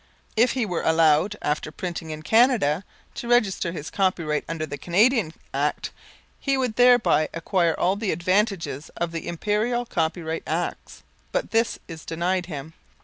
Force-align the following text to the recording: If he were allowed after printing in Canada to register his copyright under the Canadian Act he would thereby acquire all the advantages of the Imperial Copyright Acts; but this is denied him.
If 0.35 0.53
he 0.53 0.65
were 0.65 0.81
allowed 0.81 1.35
after 1.43 1.71
printing 1.71 2.09
in 2.09 2.23
Canada 2.23 2.83
to 3.13 3.27
register 3.27 3.71
his 3.71 3.91
copyright 3.91 4.43
under 4.49 4.65
the 4.65 4.79
Canadian 4.79 5.31
Act 5.53 5.91
he 6.39 6.57
would 6.57 6.75
thereby 6.75 7.29
acquire 7.35 7.79
all 7.79 7.95
the 7.95 8.11
advantages 8.11 8.89
of 8.97 9.11
the 9.11 9.27
Imperial 9.27 9.85
Copyright 9.85 10.41
Acts; 10.47 11.03
but 11.31 11.51
this 11.51 11.77
is 11.87 12.03
denied 12.03 12.47
him. 12.47 12.73